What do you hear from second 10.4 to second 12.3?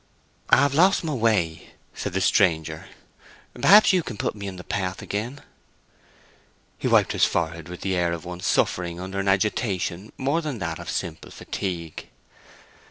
than that of simple fatigue.